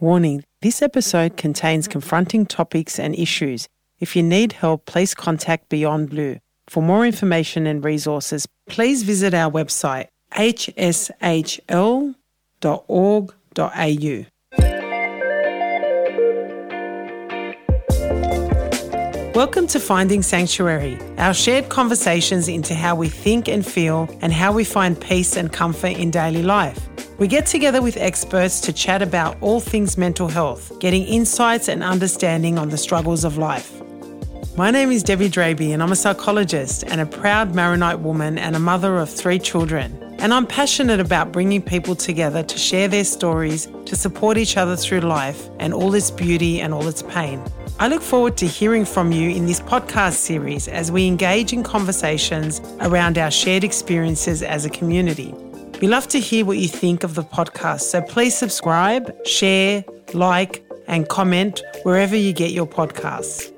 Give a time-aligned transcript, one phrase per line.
[0.00, 3.68] Warning this episode contains confronting topics and issues.
[3.98, 6.38] If you need help, please contact Beyond Blue.
[6.68, 12.14] For more information and resources, please visit our website hshl.org.au.
[19.34, 24.52] Welcome to Finding Sanctuary, our shared conversations into how we think and feel and how
[24.52, 26.87] we find peace and comfort in daily life.
[27.18, 31.82] We get together with experts to chat about all things mental health, getting insights and
[31.82, 33.82] understanding on the struggles of life.
[34.56, 38.54] My name is Debbie Draybi, and I'm a psychologist and a proud Maronite woman and
[38.54, 40.00] a mother of three children.
[40.20, 44.76] And I'm passionate about bringing people together to share their stories, to support each other
[44.76, 47.42] through life and all its beauty and all its pain.
[47.80, 51.64] I look forward to hearing from you in this podcast series as we engage in
[51.64, 55.34] conversations around our shared experiences as a community.
[55.80, 60.64] We love to hear what you think of the podcast, so please subscribe, share, like,
[60.88, 63.52] and comment wherever you get your podcasts.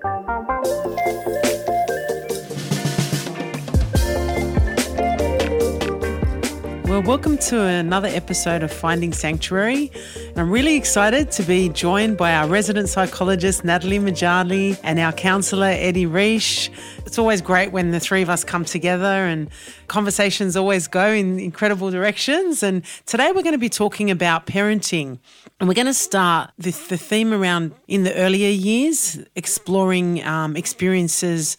[7.00, 9.90] Well, welcome to another episode of Finding Sanctuary.
[10.28, 15.10] And I'm really excited to be joined by our resident psychologist, Natalie Moujalli, and our
[15.10, 16.68] counsellor, Eddie Reaiche.
[17.06, 19.48] It's always great when the three of us come together and
[19.88, 22.62] conversations always go in incredible directions.
[22.62, 25.20] And today we're going to be talking about parenting.
[25.58, 30.54] And we're going to start with the theme around in the earlier years, exploring um,
[30.54, 31.56] experiences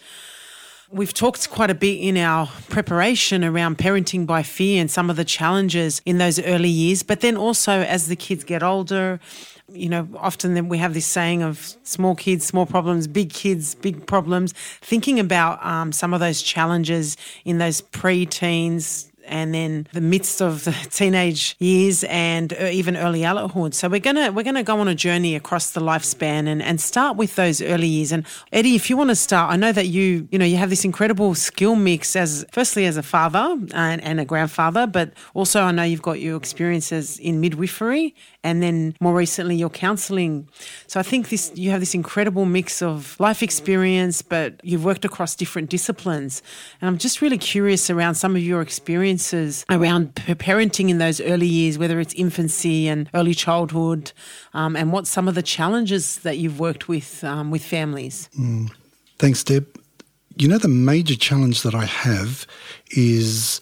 [0.93, 5.15] We've talked quite a bit in our preparation around parenting by fear and some of
[5.15, 9.21] the challenges in those early years, but then also as the kids get older,
[9.71, 13.73] you know, often then we have this saying of small kids, small problems, big kids,
[13.75, 14.53] big problems.
[14.81, 20.65] Thinking about um, some of those challenges in those pre-teens, and then the midst of
[20.65, 23.73] the teenage years and uh, even early adulthood.
[23.73, 27.17] So we're gonna we're gonna go on a journey across the lifespan and, and start
[27.17, 28.11] with those early years.
[28.11, 30.69] And Eddie, if you want to start, I know that you you know you have
[30.69, 35.61] this incredible skill mix as firstly as a father and, and a grandfather, but also
[35.63, 40.47] I know you've got your experiences in midwifery and then more recently your counselling.
[40.87, 45.05] So I think this you have this incredible mix of life experience, but you've worked
[45.05, 46.41] across different disciplines.
[46.81, 51.47] And I'm just really curious around some of your experiences around parenting in those early
[51.47, 54.11] years, whether it's infancy and early childhood,
[54.53, 58.29] um, and what some of the challenges that you've worked with um, with families.
[58.39, 58.71] Mm.
[59.19, 59.67] Thanks, Deb.
[60.37, 62.47] You know, the major challenge that I have
[62.91, 63.61] is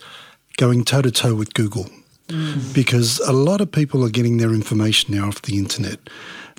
[0.57, 1.87] going toe to toe with Google
[2.29, 2.73] mm.
[2.73, 5.99] because a lot of people are getting their information now off the internet.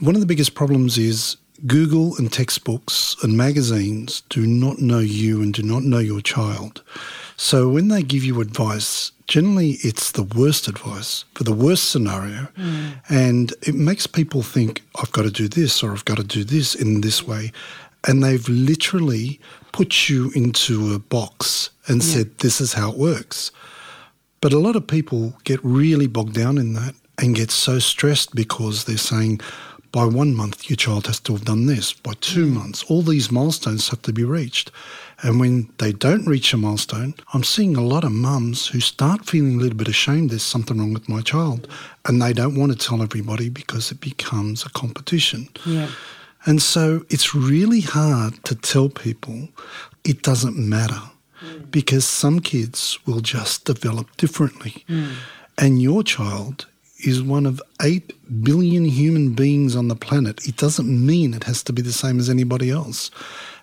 [0.00, 1.36] One of the biggest problems is
[1.66, 6.82] Google and textbooks and magazines do not know you and do not know your child.
[7.36, 12.48] So when they give you advice, generally it's the worst advice for the worst scenario.
[12.56, 13.00] Mm.
[13.08, 16.44] And it makes people think, I've got to do this or I've got to do
[16.44, 17.52] this in this way.
[18.08, 19.38] And they've literally
[19.72, 22.14] put you into a box and yeah.
[22.14, 23.52] said, this is how it works.
[24.40, 28.34] But a lot of people get really bogged down in that and get so stressed
[28.34, 29.40] because they're saying,
[29.92, 31.92] by one month, your child has to have done this.
[31.92, 32.54] By two mm.
[32.54, 34.70] months, all these milestones have to be reached.
[35.22, 39.26] And when they don't reach a milestone, I'm seeing a lot of mums who start
[39.26, 41.68] feeling a little bit ashamed there's something wrong with my child.
[42.06, 45.48] And they don't want to tell everybody because it becomes a competition.
[45.66, 45.90] Yeah.
[46.46, 49.48] And so it's really hard to tell people
[50.04, 51.02] it doesn't matter
[51.70, 54.84] because some kids will just develop differently.
[54.88, 55.14] Mm.
[55.58, 56.66] And your child
[57.04, 60.46] is one of 8 billion human beings on the planet.
[60.46, 63.10] It doesn't mean it has to be the same as anybody else.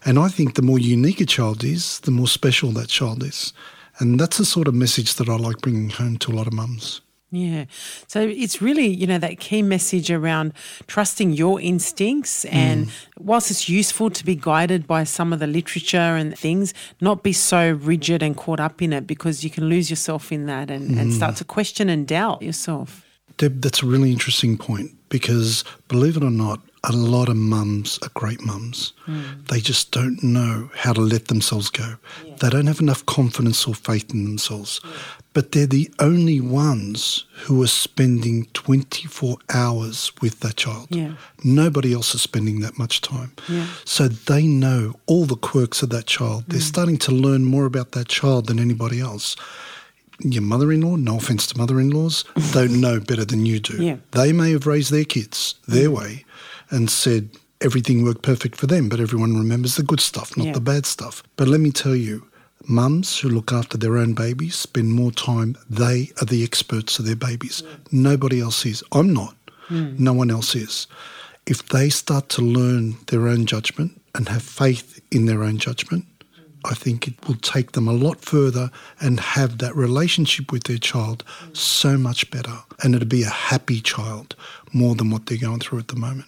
[0.06, 3.54] And I think the more unique a child is, the more special that child is.
[4.00, 6.54] And that's the sort of message that I like bringing home to a lot of
[6.54, 7.02] mums.
[7.30, 7.66] Yeah.
[8.08, 10.54] So it's really, you know, that key message around
[10.88, 12.46] trusting your instincts.
[12.46, 12.92] And mm.
[13.20, 17.34] whilst it's useful to be guided by some of the literature and things, not be
[17.34, 20.92] so rigid and caught up in it because you can lose yourself in that and,
[20.92, 21.00] mm.
[21.00, 23.04] and start to question and doubt yourself.
[23.36, 28.00] Deb, that's a really interesting point because believe it or not, a lot of mums
[28.02, 28.94] are great mums.
[29.08, 29.48] Mm.
[29.48, 31.96] They just don't know how to let themselves go.
[32.26, 32.36] Yeah.
[32.40, 34.80] They don't have enough confidence or faith in themselves.
[34.84, 34.92] Yeah.
[35.34, 40.88] But they're the only ones who are spending 24 hours with that child.
[40.90, 41.14] Yeah.
[41.44, 43.34] Nobody else is spending that much time.
[43.86, 46.46] So they know all the quirks of that child.
[46.48, 46.74] They're mm.
[46.74, 49.36] starting to learn more about that child than anybody else
[50.20, 53.60] your mother in law, no offense to mother in laws, don't know better than you
[53.60, 53.84] do.
[53.84, 53.98] Yeah.
[54.12, 55.98] They may have raised their kids their mm.
[55.98, 56.26] way,
[56.70, 57.30] and said
[57.62, 60.54] everything worked perfect for them, but everyone remembers the good stuff, not yeah.
[60.54, 61.24] the bad stuff.
[61.36, 62.28] But let me tell you,
[62.68, 67.06] mums who look after their own babies spend more time, they are the experts of
[67.06, 67.64] their babies.
[67.66, 67.76] Yeah.
[67.92, 68.84] Nobody else is.
[68.92, 69.36] I'm not.
[69.70, 70.00] Mm.
[70.00, 70.88] No one else is.
[71.46, 76.06] If they start to learn their own judgment and have faith in their own judgment,
[76.66, 80.78] I think it will take them a lot further and have that relationship with their
[80.78, 81.24] child
[81.54, 82.58] so much better.
[82.84, 84.36] And it'll be a happy child
[84.74, 86.28] more than what they're going through at the moment.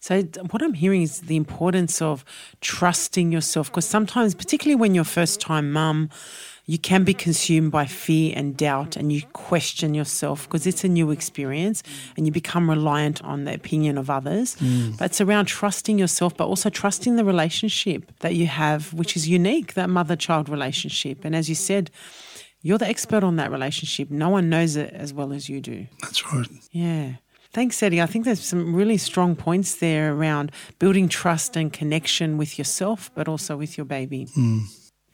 [0.00, 2.24] So, what I'm hearing is the importance of
[2.60, 6.10] trusting yourself because sometimes, particularly when you're first time mum,
[6.66, 10.88] you can be consumed by fear and doubt and you question yourself because it's a
[10.88, 11.82] new experience
[12.16, 14.54] and you become reliant on the opinion of others.
[14.56, 14.96] Mm.
[14.96, 19.28] But it's around trusting yourself, but also trusting the relationship that you have, which is
[19.28, 21.24] unique, that mother child relationship.
[21.24, 21.90] And as you said,
[22.62, 24.10] you're the expert on that relationship.
[24.10, 25.88] No one knows it as well as you do.
[26.00, 26.46] That's right.
[26.70, 27.14] Yeah.
[27.52, 28.00] Thanks, Eddie.
[28.00, 33.10] I think there's some really strong points there around building trust and connection with yourself,
[33.14, 34.26] but also with your baby.
[34.36, 34.62] Mm.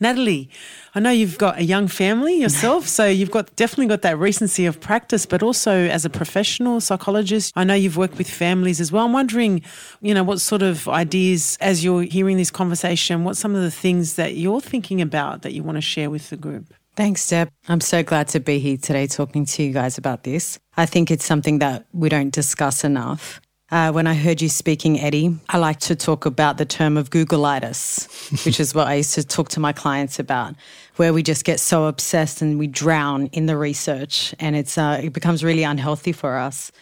[0.01, 0.49] Natalie,
[0.95, 4.67] I know you've got a young family yourself, so you've got definitely got that recency
[4.67, 8.93] of practice, but also as a professional psychologist, I know you've worked with families as
[8.93, 9.07] well.
[9.07, 9.63] I'm wondering,
[10.01, 13.73] you know, what sort of ideas as you're hearing this conversation, what some of the
[13.73, 16.73] things that you're thinking about that you want to share with the group?
[16.99, 17.49] Thanks, Deb.
[17.69, 20.59] I'm so glad to be here today talking to you guys about this.
[20.77, 23.41] I think it's something that we don't discuss enough.
[23.71, 27.11] Uh, when I heard you speaking, Eddie, I like to talk about the term of
[27.11, 30.57] Googleitis, which is what I used to talk to my clients about,
[30.97, 35.01] where we just get so obsessed and we drown in the research, and it's uh,
[35.01, 36.73] it becomes really unhealthy for us.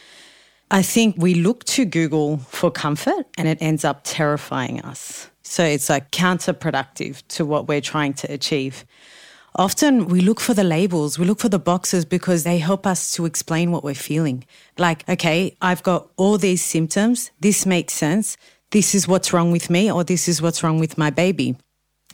[0.71, 5.29] I think we look to Google for comfort, and it ends up terrifying us.
[5.43, 8.87] So it's like counterproductive to what we're trying to achieve
[9.56, 13.12] often we look for the labels, we look for the boxes because they help us
[13.14, 14.44] to explain what we're feeling.
[14.79, 17.31] Like, okay, I've got all these symptoms.
[17.41, 18.37] This makes sense.
[18.70, 21.56] This is what's wrong with me, or this is what's wrong with my baby.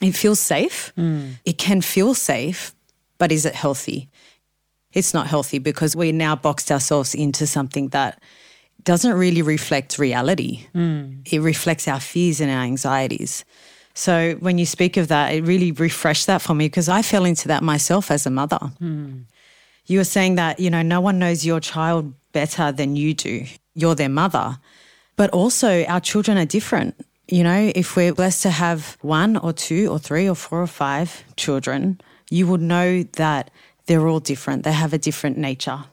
[0.00, 0.92] It feels safe.
[0.96, 1.34] Mm.
[1.44, 2.74] It can feel safe,
[3.18, 4.08] but is it healthy?
[4.92, 8.20] It's not healthy because we now boxed ourselves into something that
[8.84, 10.66] doesn't really reflect reality.
[10.74, 11.26] Mm.
[11.32, 13.44] It reflects our fears and our anxieties.
[13.94, 17.24] So when you speak of that, it really refreshed that for me because I fell
[17.24, 18.58] into that myself as a mother.
[18.80, 19.24] Mm.
[19.86, 23.46] You were saying that, you know, no one knows your child better than you do.
[23.74, 24.58] You're their mother.
[25.16, 26.94] But also, our children are different.
[27.28, 30.66] You know, if we're blessed to have one or two or three or four or
[30.66, 32.00] five children,
[32.30, 33.50] you would know that
[33.86, 34.64] they're all different.
[34.64, 35.84] They have a different nature.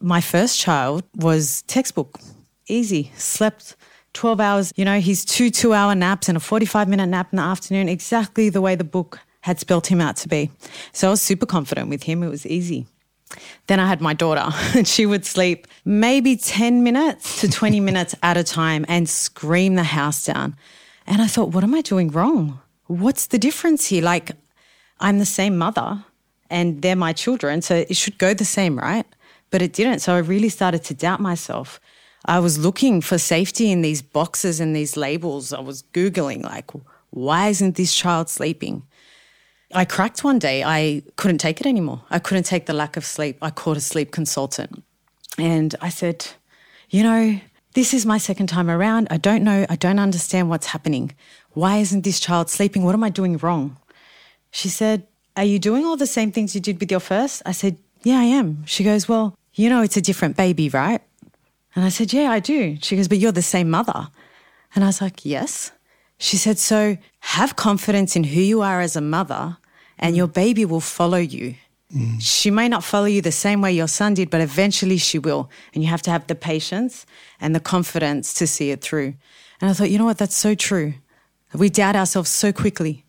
[0.00, 2.18] My first child was textbook,
[2.66, 3.76] easy, slept
[4.14, 7.36] 12 hours, you know, his two two hour naps and a 45 minute nap in
[7.36, 10.50] the afternoon, exactly the way the book had spelt him out to be.
[10.92, 12.22] So I was super confident with him.
[12.22, 12.86] It was easy.
[13.66, 18.14] Then I had my daughter, and she would sleep maybe 10 minutes to 20 minutes
[18.22, 20.56] at a time and scream the house down.
[21.06, 22.60] And I thought, what am I doing wrong?
[22.86, 24.02] What's the difference here?
[24.02, 24.32] Like,
[25.00, 26.04] I'm the same mother
[26.50, 29.06] and they're my children, so it should go the same, right?
[29.50, 30.00] But it didn't.
[30.00, 31.80] So I really started to doubt myself.
[32.24, 35.52] I was looking for safety in these boxes and these labels.
[35.52, 36.70] I was Googling, like,
[37.10, 38.84] why isn't this child sleeping?
[39.74, 40.62] I cracked one day.
[40.62, 42.02] I couldn't take it anymore.
[42.10, 43.38] I couldn't take the lack of sleep.
[43.42, 44.84] I called a sleep consultant
[45.38, 46.26] and I said,
[46.90, 47.40] you know,
[47.74, 49.08] this is my second time around.
[49.10, 49.64] I don't know.
[49.68, 51.12] I don't understand what's happening.
[51.52, 52.82] Why isn't this child sleeping?
[52.82, 53.78] What am I doing wrong?
[54.50, 57.42] She said, Are you doing all the same things you did with your first?
[57.46, 58.64] I said, Yeah, I am.
[58.66, 61.00] She goes, Well, you know, it's a different baby, right?
[61.74, 62.78] And I said, Yeah, I do.
[62.80, 64.08] She goes, But you're the same mother.
[64.74, 65.72] And I was like, Yes.
[66.18, 69.58] She said, So have confidence in who you are as a mother,
[69.98, 71.54] and your baby will follow you.
[71.94, 72.18] Mm.
[72.20, 75.50] She may not follow you the same way your son did, but eventually she will.
[75.74, 77.06] And you have to have the patience
[77.40, 79.14] and the confidence to see it through.
[79.60, 80.18] And I thought, you know what?
[80.18, 80.94] That's so true.
[81.52, 83.04] We doubt ourselves so quickly.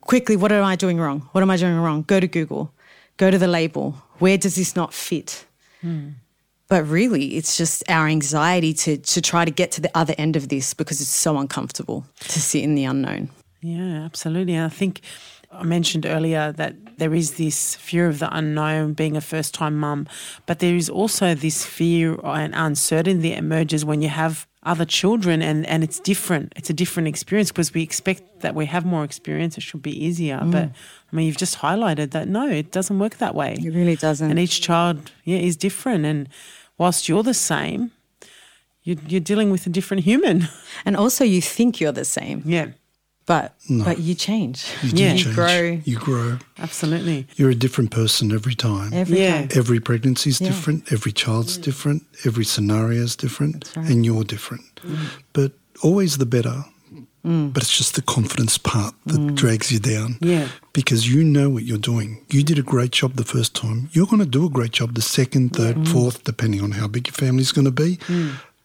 [0.00, 1.28] Quickly, what am I doing wrong?
[1.32, 2.02] What am I doing wrong?
[2.02, 2.72] Go to Google,
[3.18, 4.02] go to the label.
[4.18, 5.46] Where does this not fit?
[5.84, 6.14] Mm.
[6.72, 10.36] But really, it's just our anxiety to, to try to get to the other end
[10.36, 13.28] of this because it's so uncomfortable to sit in the unknown.
[13.60, 14.58] Yeah, absolutely.
[14.58, 15.02] I think
[15.50, 19.76] I mentioned earlier that there is this fear of the unknown being a first time
[19.76, 20.08] mum,
[20.46, 25.42] but there is also this fear and uncertainty that emerges when you have other children
[25.42, 26.54] and, and it's different.
[26.56, 29.58] It's a different experience because we expect that we have more experience.
[29.58, 30.38] It should be easier.
[30.38, 30.52] Mm.
[30.52, 30.70] But
[31.12, 33.58] I mean, you've just highlighted that no, it doesn't work that way.
[33.58, 34.30] It really doesn't.
[34.30, 36.06] And each child, yeah, is different.
[36.06, 36.28] And
[36.78, 37.90] whilst you're the same,
[38.82, 40.48] you're, you're dealing with a different human.
[40.84, 42.42] And also, you think you're the same.
[42.44, 42.66] Yeah.
[43.26, 43.84] But No.
[43.84, 44.64] but you change.
[44.82, 45.12] You do Yeah.
[45.12, 45.34] You change.
[45.36, 45.80] grow.
[45.84, 46.38] You grow.
[46.58, 47.26] Absolutely.
[47.36, 48.92] You're a different person every time.
[48.92, 49.46] Every Yeah.
[49.46, 49.48] time.
[49.54, 50.48] Every pregnancy is Yeah.
[50.48, 50.90] different.
[50.92, 52.02] Every child's different.
[52.24, 53.64] Every scenario is different.
[53.64, 53.88] That's right.
[53.90, 54.64] And you're different.
[54.84, 54.96] Mm.
[55.32, 55.52] But
[55.82, 56.64] always the better
[57.24, 57.52] Mm.
[57.52, 59.34] but it's just the confidence part that mm.
[59.36, 60.18] drags you down.
[60.20, 60.48] Yeah.
[60.72, 62.24] Because you know what you're doing.
[62.30, 63.88] You did a great job the first time.
[63.92, 65.88] You're going to do a great job the second, third, mm.
[65.88, 67.98] fourth, depending on how big your family's going to be.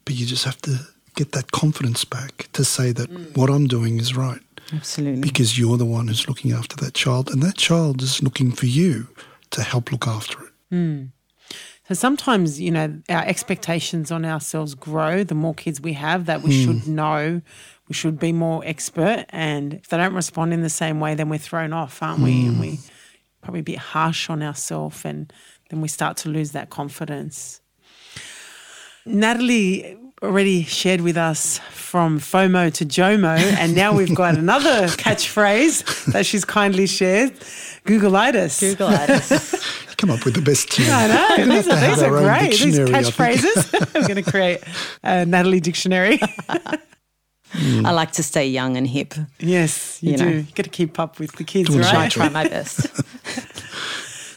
[0.05, 0.79] But you just have to
[1.15, 4.41] get that confidence back to say that what I'm doing is right
[4.73, 5.21] Absolutely.
[5.21, 8.65] because you're the one who's looking after that child, and that child is looking for
[8.65, 9.07] you
[9.51, 10.49] to help look after it.
[11.87, 16.41] So sometimes, you know, our expectations on ourselves grow the more kids we have that
[16.41, 17.41] we should know,
[17.87, 19.25] we should be more expert.
[19.29, 22.47] And if they don't respond in the same way, then we're thrown off, aren't we?
[22.47, 22.79] And we
[23.41, 25.31] probably a bit harsh on ourselves and
[25.69, 27.61] then we start to lose that confidence.
[29.05, 36.11] Natalie already shared with us from FOMO to JOMO, and now we've got another catchphrase
[36.11, 37.33] that she's kindly shared
[37.85, 38.75] Googleitis.
[38.75, 39.75] Googleitis.
[39.97, 40.87] Come up with the best team.
[40.89, 41.45] I know.
[41.55, 42.51] These, are, these are great.
[42.51, 43.93] These dictionary, I think.
[44.07, 44.59] going to create
[45.03, 46.19] a Natalie dictionary.
[47.53, 49.13] I like to stay young and hip.
[49.39, 50.25] yes, you, You do.
[50.25, 50.31] know.
[50.31, 52.87] You got to keep up with the kids, Doing I try my best.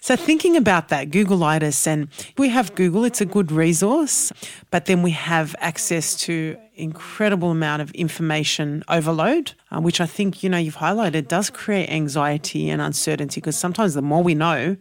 [0.03, 4.33] So thinking about that, Googleitis, and we have Google, it's a good resource,
[4.73, 10.43] but then we have access to incredible amount of information overload, uh, which I think,
[10.43, 14.77] you know, you've highlighted does create anxiety and uncertainty because sometimes the more we know,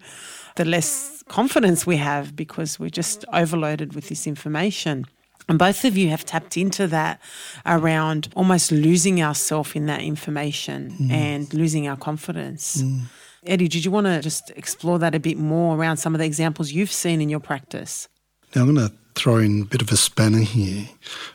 [0.56, 5.06] the less confidence we have because we're just overloaded with this information.
[5.50, 7.20] And both of you have tapped into that
[7.66, 11.12] around almost losing ourselves in that information mm.
[11.12, 12.84] and losing our confidence.
[12.84, 13.02] Mm.
[13.46, 16.26] Eddie, did you want to just explore that a bit more around some of the
[16.26, 18.08] examples you've seen in your practice?
[18.56, 20.88] Now, I'm going to throw in a bit of a spanner here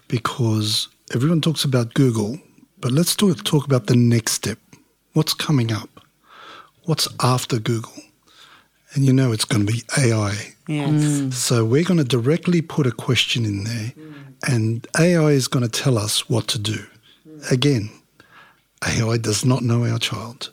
[0.06, 2.38] because everyone talks about Google,
[2.78, 4.58] but let's do, talk about the next step.
[5.14, 5.88] What's coming up?
[6.84, 7.94] What's after Google?
[8.94, 10.54] And you know it's going to be AI.
[10.68, 10.90] Yes.
[10.90, 11.32] Mm.
[11.32, 13.92] So we're going to directly put a question in there,
[14.48, 16.84] and AI is going to tell us what to do.
[17.50, 17.90] Again,
[18.86, 20.50] AI does not know our child.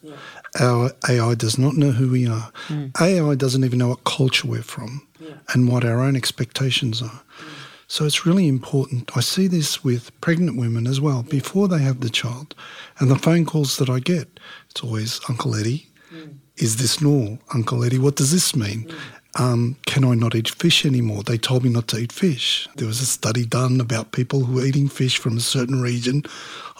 [0.59, 2.51] Our AI does not know who we are.
[2.67, 2.99] Mm.
[2.99, 5.07] AI doesn't even know what culture we're from
[5.53, 7.05] and what our own expectations are.
[7.39, 7.51] Mm.
[7.87, 9.15] So it's really important.
[9.17, 12.55] I see this with pregnant women as well before they have the child.
[12.99, 16.37] And the phone calls that I get, it's always Uncle Eddie, Mm.
[16.57, 17.39] is this normal?
[17.53, 18.83] Uncle Eddie, what does this mean?
[18.83, 18.97] Mm.
[19.39, 21.23] Um, can I not eat fish anymore?
[21.23, 22.67] They told me not to eat fish.
[22.75, 26.23] There was a study done about people who were eating fish from a certain region.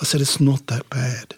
[0.02, 1.34] I said, it's not that bad.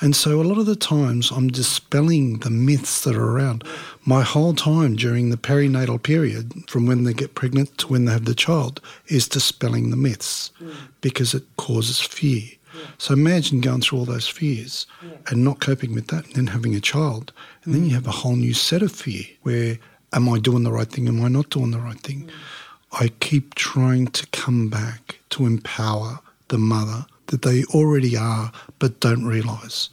[0.00, 3.62] And so a lot of the times I'm dispelling the myths that are around.
[4.04, 8.12] My whole time during the perinatal period, from when they get pregnant to when they
[8.12, 10.74] have the child, is dispelling the myths mm.
[11.00, 12.42] because it causes fear.
[12.98, 14.86] So imagine going through all those fears
[15.28, 17.32] and not coping with that and then having a child.
[17.64, 19.78] And then you have a whole new set of fear where
[20.12, 21.08] am I doing the right thing?
[21.08, 22.26] Am I not doing the right thing?
[22.26, 22.30] Mm.
[22.92, 26.18] I keep trying to come back to empower
[26.48, 29.88] the mother that they already are but don't realize.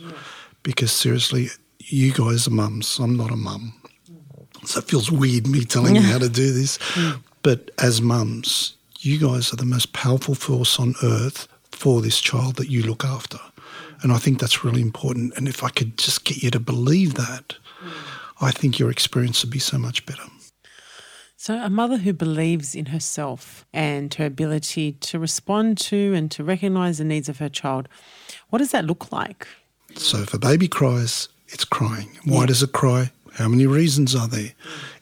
[0.64, 3.00] Because seriously, you guys are mums.
[3.00, 3.74] I'm not a mum.
[4.10, 4.68] Mm.
[4.68, 6.78] So it feels weird me telling you how to do this.
[6.98, 7.22] Mm.
[7.44, 12.56] But as mums, you guys are the most powerful force on earth for this child
[12.56, 13.40] that you look after.
[14.02, 15.38] And I think that's really important.
[15.38, 17.56] And if I could just get you to believe that,
[18.42, 20.24] I think your experience would be so much better.
[21.40, 26.44] So, a mother who believes in herself and her ability to respond to and to
[26.44, 27.88] recognize the needs of her child,
[28.50, 29.48] what does that look like?
[29.96, 32.10] So if a baby cries, it's crying.
[32.26, 33.12] Why does it cry?
[33.34, 34.54] How many reasons are there?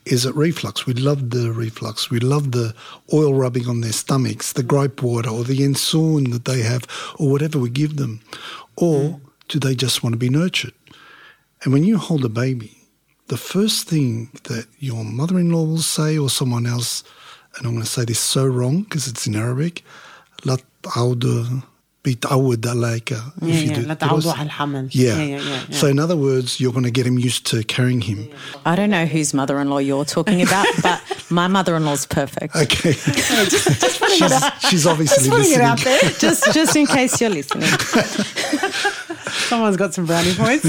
[0.06, 0.86] is it reflux?
[0.86, 2.10] We love the reflux.
[2.10, 2.76] We love the
[3.12, 6.86] oil rubbing on their stomachs, the gripe water, or the ensorn that they have,
[7.18, 8.22] or whatever we give them.
[8.76, 9.22] Or mm.
[9.48, 10.74] do they just want to be nurtured?
[11.64, 12.78] And when you hold a baby,
[13.28, 17.04] the first thing that your mother in law will say, or someone else,
[17.58, 19.84] and I'm going to say this so wrong because it's in Arabic,
[20.44, 20.62] lat
[22.05, 23.11] بيتعود عليك.
[23.13, 23.75] Yeah, If you yeah.
[23.75, 24.89] do- لا did I تعودوا say- على الحمل.
[24.93, 25.01] yeah.
[25.01, 25.77] Yeah, yeah, yeah, yeah.
[25.81, 28.29] So in other words, you're going to get him used to carrying him.
[28.65, 30.99] I don't know whose mother in law you're talking about, but
[31.31, 32.57] my mother in law's perfect.
[32.57, 32.93] Okay.
[32.93, 34.35] she's,
[34.69, 35.67] she's obviously Putting it listening.
[35.73, 36.01] out there.
[36.27, 37.69] Just just in case you're listening.
[39.51, 40.69] Someone's got some brownie points.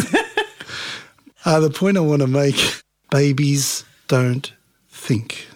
[1.45, 2.59] Uh, the point I want to make
[3.09, 4.51] babies don't
[5.05, 5.47] think.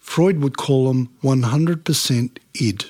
[0.00, 2.84] Freud would call them 100% id.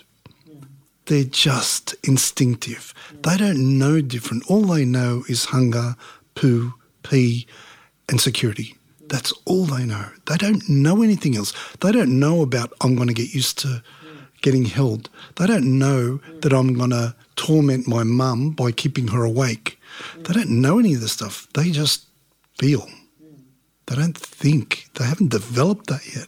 [1.06, 2.94] they're just instinctive.
[3.24, 4.50] They don't know different.
[4.50, 5.96] All they know is hunger,
[6.36, 7.48] poo, pee,
[8.10, 8.76] and security.
[9.08, 10.10] That's all they know.
[10.28, 11.54] They don't know anything else.
[11.82, 13.84] They don't know about, I'm going to get used to
[14.42, 15.10] getting held.
[15.36, 19.80] They don't know that I'm going to torment my mum by keeping her awake.
[20.18, 21.48] They don't know any of this stuff.
[21.54, 22.08] They just
[22.58, 22.88] feel.
[23.88, 24.90] They don't think.
[24.96, 26.28] They haven't developed that yet.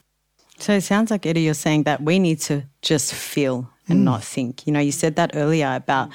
[0.58, 4.04] So it sounds like Eddie, you're saying that we need to just feel and mm.
[4.04, 4.66] not think.
[4.68, 6.10] You know, you said that earlier about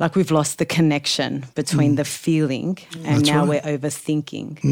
[0.00, 1.96] like we've lost the connection between mm.
[1.96, 2.96] the feeling mm.
[3.04, 3.64] and That's now right.
[3.64, 4.64] we're overthinking.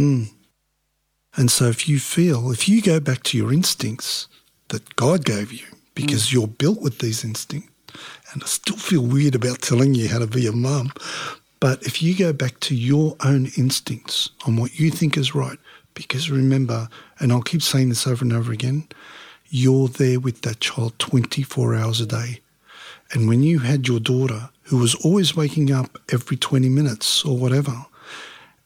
[1.37, 4.29] And so if you feel, if you go back to your instincts
[4.69, 7.69] that God gave you, because you're built with these instincts,
[8.33, 10.93] and I still feel weird about telling you how to be a mum,
[11.61, 15.59] but if you go back to your own instincts on what you think is right,
[15.95, 16.89] because remember,
[17.21, 18.89] and I'll keep saying this over and over again,
[19.55, 22.41] you're there with that child 24 hours a day.
[23.13, 27.37] And when you had your daughter, who was always waking up every 20 minutes or
[27.37, 27.85] whatever,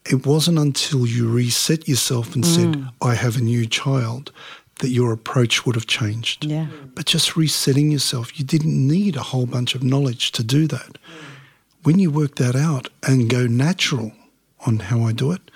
[0.09, 2.93] it wasn't until you reset yourself and said, mm.
[3.03, 4.31] I have a new child,
[4.79, 6.45] that your approach would have changed.
[6.45, 6.67] Yeah.
[6.95, 10.99] But just resetting yourself, you didn't need a whole bunch of knowledge to do that.
[11.83, 14.13] When you work that out and go natural
[14.67, 15.51] on how I do it,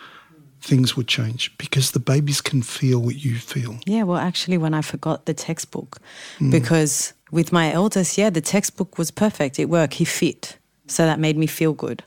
[0.60, 3.78] things would change because the babies can feel what you feel.
[3.86, 5.98] Yeah, well, actually, when I forgot the textbook,
[6.38, 6.50] hmm.
[6.50, 9.58] because with my eldest, yeah, the textbook was perfect.
[9.58, 9.94] It worked.
[9.94, 10.58] He fit.
[10.86, 12.02] So that made me feel good.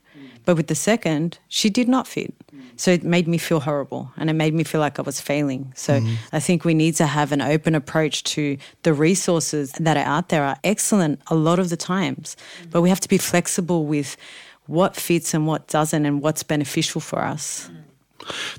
[0.46, 2.34] But with the second, she did not fit.
[2.76, 5.72] So it made me feel horrible and it made me feel like I was failing.
[5.76, 6.16] So hmm.
[6.32, 10.30] I think we need to have an open approach to the resources that are out
[10.30, 12.36] there are excellent a lot of the times,
[12.72, 14.18] but we have to be flexible with
[14.66, 17.68] what fits and what doesn't and what's beneficial for us.
[17.68, 17.76] Hmm.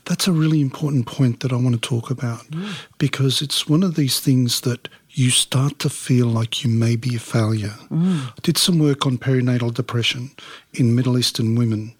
[0.04, 2.74] That's a really important point that I want to talk about mm.
[2.98, 7.16] because it's one of these things that you start to feel like you may be
[7.16, 7.74] a failure.
[7.90, 8.28] Mm.
[8.28, 10.30] I did some work on perinatal depression
[10.72, 11.94] in Middle Eastern women,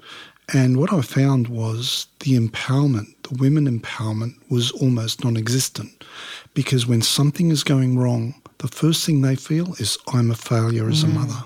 [0.52, 6.04] and what I found was the empowerment, the women empowerment, was almost non existent
[6.52, 10.88] because when something is going wrong, the first thing they feel is, I'm a failure
[10.88, 11.14] as a mm.
[11.14, 11.44] mother.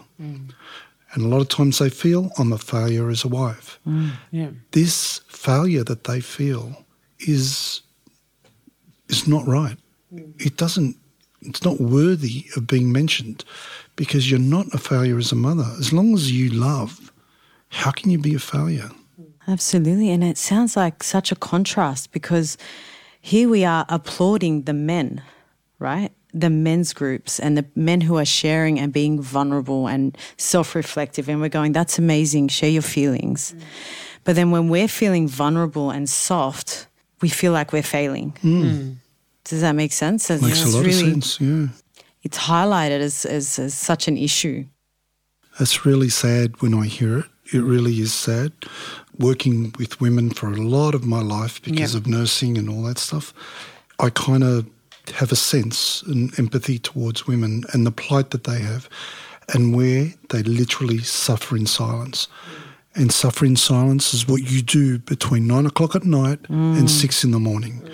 [1.19, 4.51] And a lot of times they feel, I'm a failure as a wife mm, Yeah.
[4.71, 6.85] this failure that they feel
[7.19, 7.83] is
[9.09, 9.77] is not right.
[10.39, 10.97] It doesn't
[11.43, 13.45] it's not worthy of being mentioned
[13.97, 15.67] because you're not a failure as a mother.
[15.79, 17.13] As long as you love,
[17.71, 18.91] how can you be a failure?
[19.47, 20.11] Absolutely.
[20.11, 22.57] And it sounds like such a contrast because
[23.21, 25.23] here we are applauding the men,
[25.79, 26.13] right?
[26.35, 31.29] The men's groups and the men who are sharing and being vulnerable and self reflective.
[31.29, 33.55] And we're going, that's amazing, share your feelings.
[33.57, 33.63] Mm.
[34.25, 36.87] But then when we're feeling vulnerable and soft,
[37.23, 38.31] we feel like we're failing.
[38.43, 38.63] Hmm.
[38.63, 38.95] Mm.
[39.45, 40.29] Does that make sense?
[40.31, 41.69] It's- Makes a lot really, of sense, yeah.
[42.23, 44.67] It's highlighted as, as, as such an issue.
[45.59, 47.25] That's really sad when I hear it.
[47.55, 48.53] It really is sad.
[49.19, 52.01] Working with women for a lot of my life because Yeah.
[52.01, 53.33] of nursing and all that stuff,
[53.99, 54.67] I kind of
[55.13, 58.89] have a sense and empathy towards women and the plight that they have
[59.53, 62.29] and where they literally suffer in silence.
[62.95, 66.91] And suffer in silence is what you do between nine o'clock at night and mm.
[66.91, 67.89] six in the morning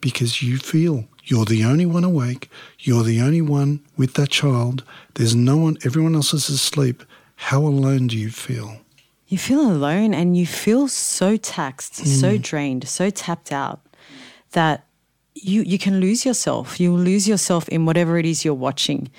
[0.00, 4.82] because you feel you're the only one awake, you're the only one with that child,
[5.14, 7.04] there's no one, everyone else is asleep.
[7.36, 8.80] How alone do you feel?
[9.28, 12.42] You feel alone and you feel so taxed, so mm.
[12.42, 13.80] drained, so tapped out
[14.52, 14.87] that
[15.42, 16.80] you you can lose yourself.
[16.80, 19.10] You lose yourself in whatever it is you're watching,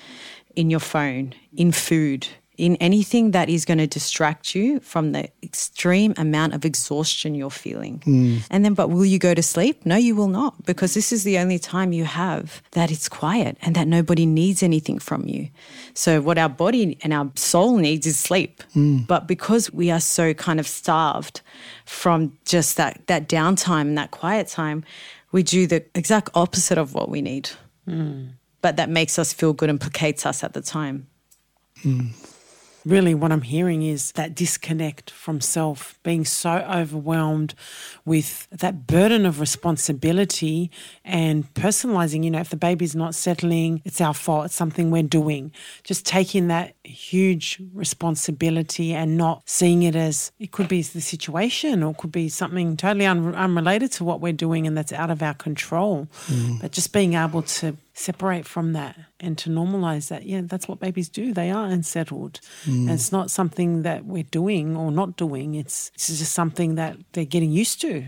[0.56, 2.26] in your phone, in food,
[2.60, 7.50] in anything that is going to distract you from the extreme amount of exhaustion you're
[7.50, 8.00] feeling.
[8.00, 8.46] Mm.
[8.50, 9.86] And then, but will you go to sleep?
[9.86, 13.56] No, you will not, because this is the only time you have that it's quiet
[13.62, 15.48] and that nobody needs anything from you.
[15.94, 18.62] So, what our body and our soul needs is sleep.
[18.76, 19.06] Mm.
[19.06, 21.40] But because we are so kind of starved
[21.86, 24.84] from just that, that downtime and that quiet time,
[25.32, 27.50] we do the exact opposite of what we need.
[27.86, 28.28] Hmm.
[28.62, 31.06] But that makes us feel good and placates us at the time.
[31.82, 32.08] Hmm.
[32.84, 37.54] Really what I'm hearing is that disconnect from self, being so overwhelmed
[38.04, 40.70] with that burden of responsibility
[41.04, 42.24] and personalizing.
[42.24, 45.52] You know, if the baby's not settling, it's our fault, it's something we're doing.
[45.84, 51.82] Just taking that huge responsibility and not seeing it as it could be the situation
[51.82, 55.10] or it could be something totally un- unrelated to what we're doing and that's out
[55.10, 56.08] of our control.
[56.26, 56.60] Mm.
[56.60, 60.80] But just being able to separate from that and to normalize that yeah that's what
[60.80, 61.34] babies do.
[61.34, 62.40] They are unsettled.
[62.64, 65.54] And it's not something that we're doing or not doing.
[65.54, 68.06] It's it's just something that they're getting used to.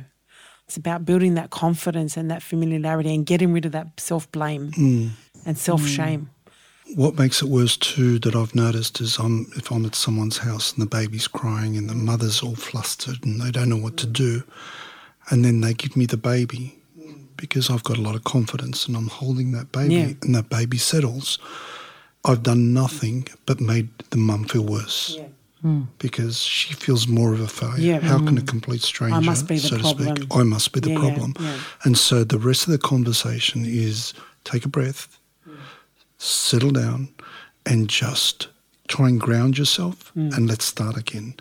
[0.66, 5.10] It's about building that confidence and that familiarity and getting rid of that self-blame mm.
[5.44, 6.30] and self-shame.
[6.86, 6.96] Mm.
[6.96, 10.72] What makes it worse too that I've noticed is I'm if I'm at someone's house
[10.72, 14.06] and the baby's crying and the mother's all flustered and they don't know what to
[14.06, 14.42] do,
[15.30, 16.81] and then they give me the baby
[17.42, 20.12] because I've got a lot of confidence and I'm holding that baby Yeah.
[20.22, 21.40] and that baby settles.
[22.24, 25.18] I've done nothing but made the mum feel worse.
[25.60, 25.82] Hmm.
[25.98, 27.94] Because she feels more of a failure.
[27.94, 27.98] Yeah.
[27.98, 28.46] How can a hmm.
[28.46, 30.16] complete stranger, must be the so to problem.
[30.16, 31.34] speak, I must be the Yeah, yeah, problem.
[31.40, 31.58] yeah.
[31.82, 35.54] And so the rest of the conversation is take a breath, hmm.
[36.18, 37.08] settle down,
[37.66, 38.46] and just
[38.86, 41.34] try and ground yourself and let's start again.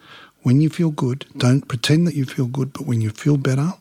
[0.44, 3.74] When you feel good, don't pretend that you feel good, but when you feel better,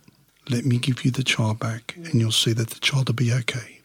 [0.51, 3.33] let me give you the child back and you'll see that the child will be
[3.33, 3.81] okay.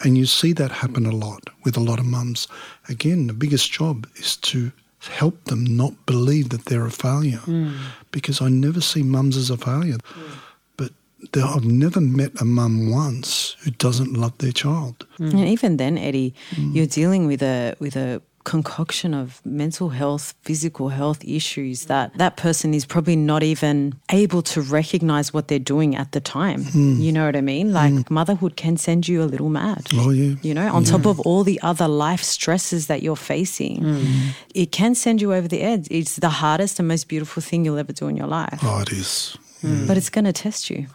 [0.00, 2.46] And you see that happen a lot with a lot of mums.
[2.88, 4.70] Again, the biggest job is to
[5.00, 7.72] help them not believe that they're a failure hmm.
[8.10, 9.98] because I never see mums as a failure.
[10.04, 10.32] Hmm.
[10.76, 10.92] But
[11.32, 15.06] there, I've never met a mum once who doesn't love their child.
[15.16, 15.30] Hmm.
[15.30, 20.88] And even then, Eddie, you're dealing with a with a concoction of mental health, physical
[20.88, 25.94] health issues that that person is probably not even able to recognize what they're doing
[25.94, 26.64] at the time.
[26.64, 26.98] Hmm.
[26.98, 27.74] You know what I mean?
[27.74, 28.14] Like hmm.
[28.14, 29.88] motherhood can send you a little mad.
[29.92, 30.36] Oh, yeah.
[30.40, 34.28] You know, on top of all the other life stresses that you're facing, hmm.
[34.54, 35.86] it can send you over the edge.
[35.90, 38.60] It's the hardest and most beautiful thing you'll ever do in your life.
[38.62, 39.36] Oh, it is.
[39.60, 40.86] But it's going to test you.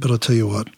[0.00, 0.68] But I'll tell you what,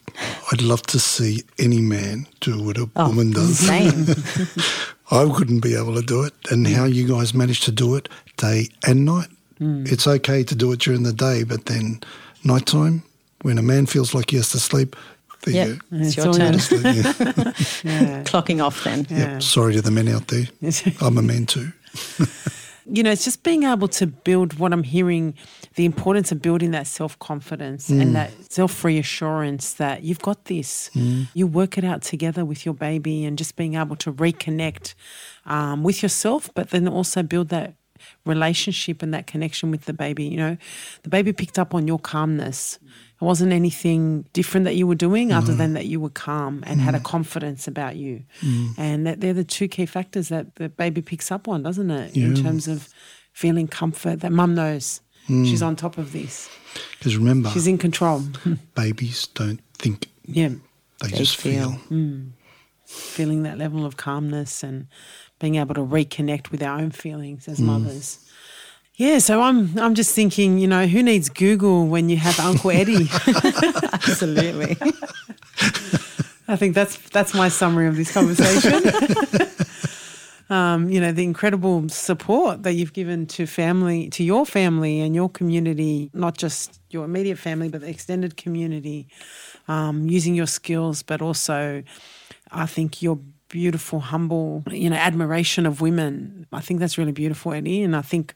[0.51, 3.57] I'd love to see any man do what a Oh, woman does.
[3.57, 4.05] Same.
[5.11, 6.33] I couldn't be able to do it.
[6.49, 9.27] And how you guys manage to do it day and night.
[9.57, 9.83] Hmm.
[9.85, 11.99] It's okay to do it during the day, but then
[12.43, 13.03] nighttime,
[13.43, 14.95] when a man feels like he has to sleep,
[15.43, 15.67] there Yep.
[15.67, 15.81] you go.
[15.97, 16.53] It's It's your turn.
[16.53, 16.63] yours.
[16.65, 17.51] Sleep, yeah.
[17.83, 18.23] Yeah.
[18.23, 19.05] Clocking off then.
[19.09, 19.41] Yep.
[19.43, 20.47] Sorry to the men out there.
[21.01, 21.71] I'm a man too.
[22.85, 25.35] You know, it's just being able to build what I'm hearing
[25.75, 30.89] the importance of building that self confidence and that self reassurance that you've got this.
[31.33, 34.95] You work it out together with your baby and just being able to reconnect
[35.45, 37.75] um, with yourself, but then also build that
[38.25, 40.25] relationship and that connection with the baby.
[40.25, 40.57] You know,
[41.03, 42.79] the baby picked up on your calmness.
[43.21, 45.57] Wasn't anything different that you were doing other mm-hmm.
[45.57, 47.05] than that you were calm and had a mm-hmm.
[47.05, 48.23] confidence about you.
[48.41, 48.81] Mm-hmm.
[48.81, 52.17] And that they're the two key factors that the baby picks up on, doesn't it?
[52.17, 52.89] In terms of
[53.31, 55.45] feeling comfort that mum knows mm.
[55.45, 56.49] she's on top of this.
[56.97, 58.23] Because remember, She's in control.
[58.75, 60.49] babies don't think, yeah.
[61.01, 61.71] they, They just feel.
[61.71, 61.79] feel.
[61.97, 62.31] Mm.
[62.85, 64.87] Feeling that level of calmness and
[65.39, 67.65] being able to reconnect with our own feelings as mm.
[67.65, 68.19] mothers.
[68.95, 72.71] Yeah, so I'm I'm just thinking, you know, who needs Google when you have Uncle
[72.81, 73.07] Eddie?
[73.93, 74.77] Absolutely.
[76.47, 78.83] I think that's that's my summary of this conversation.
[80.49, 85.15] um, you know, the incredible support that you've given to family, to your family and
[85.15, 89.07] your community, not just your immediate family, but the extended community,
[89.69, 91.83] um, using your skills, but also,
[92.51, 96.47] I think your beautiful, humble, you know, admiration of women.
[96.51, 98.33] I think that's really beautiful, Eddie, and I think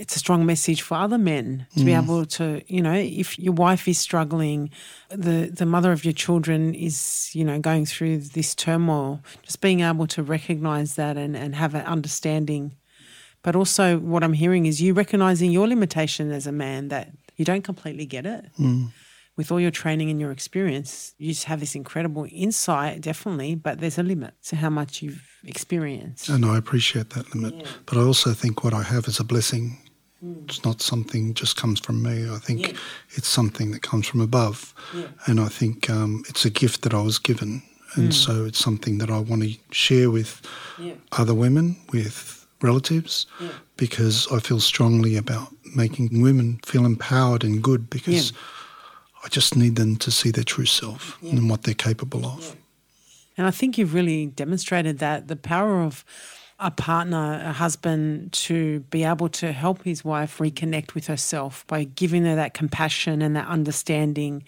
[0.00, 2.02] it's a strong message for other men to be mm.
[2.02, 4.70] able to, you know, if your wife is struggling,
[5.10, 9.80] the the mother of your children is, you know, going through this turmoil, just being
[9.80, 12.74] able to recognize that and, and have an understanding.
[13.42, 17.44] But also what I'm hearing is you recognizing your limitation as a man that you
[17.44, 18.46] don't completely get it.
[18.58, 18.92] Mm.
[19.36, 23.80] With all your training and your experience, you just have this incredible insight, definitely, but
[23.80, 26.28] there's a limit to how much you've experienced.
[26.28, 27.66] And I appreciate that limit.
[27.86, 29.78] But I also think what I have is a blessing.
[30.22, 32.28] It's not something just comes from me.
[32.30, 32.76] I think Yeah.
[33.16, 34.74] it's something that comes from above.
[34.94, 35.06] Yeah.
[35.26, 37.62] And I think um, it's a gift that I was given.
[37.96, 40.42] And so it's something that I want to share with
[40.78, 40.94] Yeah.
[41.12, 43.48] other women, with relatives, Yeah.
[43.76, 48.32] because I feel strongly about making women feel empowered and good because
[49.24, 52.56] I just need them to see their true self and what they're capable of.
[53.36, 56.04] And I think you've really demonstrated that the power of
[56.60, 61.84] a partner, a husband, to be able to help his wife reconnect with herself by
[61.84, 64.44] giving her that compassion and that understanding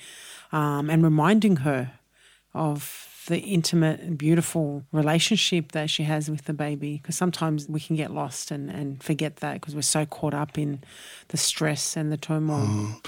[0.53, 1.93] um, and reminding her
[2.55, 6.99] of the intimate and beautiful relationship that she has with the baby.
[7.01, 10.59] Because sometimes we can get lost and, and forget that because we're so caught up
[10.59, 10.83] in
[11.29, 13.01] the stress and the turmoil.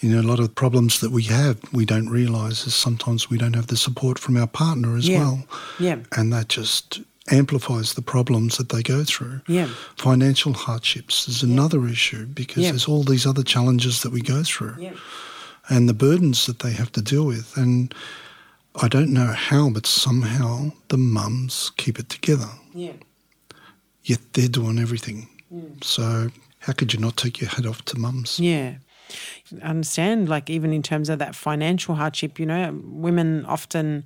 [0.00, 3.38] You know, a lot of problems that we have, we don't realise is sometimes we
[3.38, 5.18] don't have the support from our partner as Yeah.
[5.18, 5.44] well.
[5.80, 5.96] Yeah.
[6.12, 9.40] And that just amplifies the problems that they go through.
[9.48, 9.68] Yeah.
[9.96, 12.70] Financial hardships is another issue because Yeah.
[12.70, 14.92] there's all these other challenges that we go through Yeah.
[15.68, 17.56] and the burdens that they have to deal with.
[17.56, 17.92] And
[18.80, 22.92] I don't know how, but somehow the mums keep it together, Yeah.
[24.04, 25.28] yet they're doing everything.
[25.82, 28.38] So, how could you not take your head off to mums?
[28.38, 28.74] Yeah.
[29.62, 34.04] I understand, like, even in terms of that financial hardship, you know, women often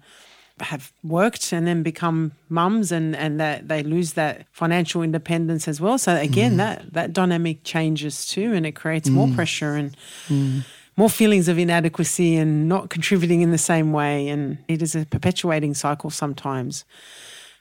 [0.61, 5.81] have worked and then become mums and, and that they lose that financial independence as
[5.81, 5.99] well.
[5.99, 6.59] So again, mm.
[6.59, 9.35] that, that dynamic changes too and it creates more mm.
[9.35, 9.97] pressure and
[10.29, 10.65] mm.
[10.97, 14.29] more feelings of inadequacy and not contributing in the same way.
[14.29, 16.85] And it is a perpetuating cycle sometimes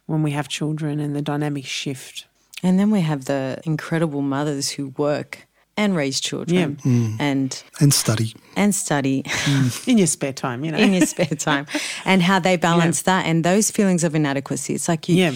[0.05, 2.25] when we have children and the dynamic shift.
[2.63, 5.47] And then we have the incredible mothers who work
[5.79, 7.15] and raise children yeah, mm.
[7.19, 8.35] and And study.
[8.55, 9.87] and study mm.
[9.87, 10.77] In your spare time, you know.
[10.85, 11.65] in your spare time
[12.05, 14.73] and how they balance that and those feelings of inadequacy.
[14.75, 15.33] It's like you Yeah.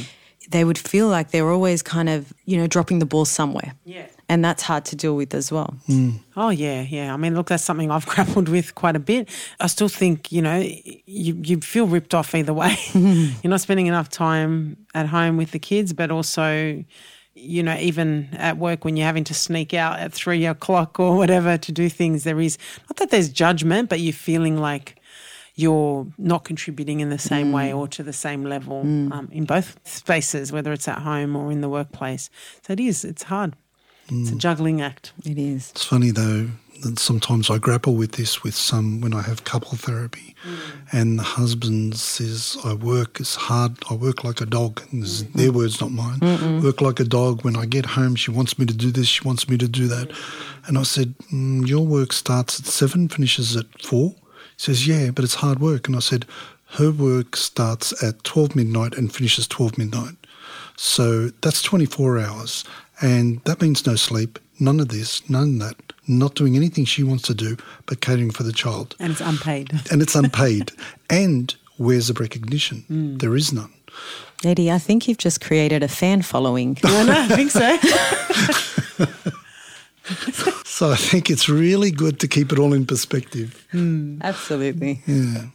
[0.52, 3.72] they would feel like they're always kind of, you know, dropping the ball somewhere.
[3.86, 4.08] Yeah.
[4.30, 5.70] And that's hard to deal with as well.
[5.88, 6.20] Mm.
[6.36, 7.14] Oh yeah, yeah.
[7.14, 9.30] I mean, look, that's something I've grappled with quite a bit.
[9.60, 10.60] I still think, you know,
[11.06, 12.76] you you feel ripped off either way.
[12.94, 16.84] You're not spending enough time at home with the kids, but also,
[17.36, 21.17] you know, even at work when you're having to sneak out at three o'clock or
[21.17, 22.58] whatever to do things, there is
[22.89, 25.00] not that there's judgment, but you're feeling like
[25.56, 27.78] you're not contributing in the same way mm.
[27.78, 29.12] or to the same level mm.
[29.12, 32.30] um, in both spaces, whether it's at home or in the workplace.
[32.65, 33.06] So it is.
[33.06, 33.56] It's hard.
[34.10, 34.38] It's a mm.
[34.38, 35.13] juggling act.
[35.26, 35.72] It is.
[35.72, 36.50] It's funny though
[36.84, 40.58] that sometimes I grapple with this with some when I have couple therapy, mm.
[40.91, 43.78] and the husband says I work as hard.
[43.89, 44.82] I work like a dog.
[44.91, 45.38] And this is mm-hmm.
[45.38, 46.19] their words, not mine.
[46.62, 47.43] Work like a dog.
[47.43, 49.08] When I get home, she wants me to do this.
[49.08, 50.10] She wants me to do that.
[50.10, 50.67] Mm-hmm.
[50.67, 54.12] And I said, mm, your work starts at seven, finishes at four.
[54.12, 55.88] He says, yeah, but it's hard work.
[55.88, 56.26] And I said,
[56.78, 60.15] her work starts at twelve midnight and finishes twelve midnight.
[60.76, 62.63] So that's 24 hours.
[63.02, 67.04] And that means no sleep, none of this, none of that, not doing anything she
[67.04, 68.96] wants to do, but catering for the child.
[69.00, 69.72] And it's unpaid.
[69.92, 70.72] And it's unpaid.
[71.10, 72.86] and where's the recognition?
[72.89, 73.20] Mm.
[73.20, 73.74] There is none.
[74.46, 76.78] Eddie, I think you've just created a fan following.
[76.84, 77.78] I know, I think so.
[80.66, 83.66] So I think it's really good to keep it all in perspective.
[83.72, 84.20] Hmm.
[84.24, 85.02] Absolutely.
[85.06, 85.46] Yeah.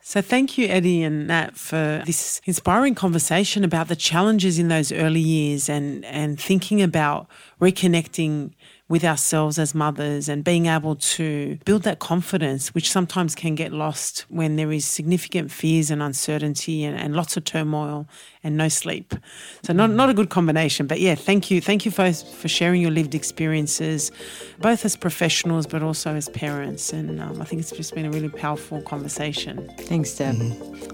[0.00, 4.90] So, thank you, Eddie and Nat, for this inspiring conversation about the challenges in those
[4.90, 7.28] early years and, and thinking about
[7.60, 8.52] reconnecting
[8.88, 13.72] with ourselves as mothers and being able to build that confidence, which sometimes can get
[13.72, 18.06] lost when there is significant fears and uncertainty and, and lots of turmoil
[18.42, 19.14] and no sleep.
[19.62, 20.86] So, not, not a good combination.
[20.86, 21.62] But yeah, thank you.
[21.62, 24.12] Thank you for, for sharing your lived experiences,
[24.58, 26.92] both as professionals but also as parents.
[26.92, 29.66] And um, I think it's just been a really powerful conversation.
[29.78, 30.36] Thanks, Deb.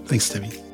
[0.07, 0.70] Thanks, Debbie.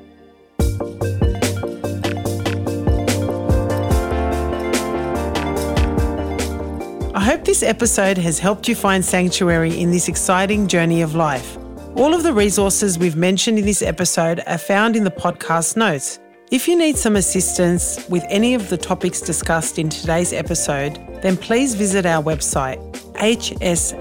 [7.28, 11.58] Hope this episode has helped you find sanctuary in this exciting journey of life.
[11.98, 16.20] All of the resources we've mentioned in this episode are found in the podcast notes.
[16.52, 21.36] If you need some assistance with any of the topics discussed in today's episode, then
[21.36, 22.80] please visit our website
[23.16, 23.92] hshl.org.au.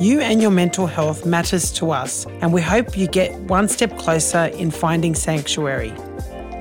[0.00, 3.98] You and your mental health matters to us, and we hope you get one step
[3.98, 5.90] closer in finding sanctuary.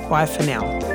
[0.09, 0.94] Bye for now.